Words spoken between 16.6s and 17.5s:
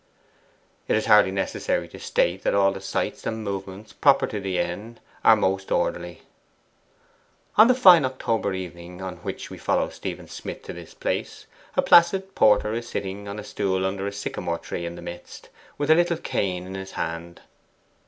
in his hand.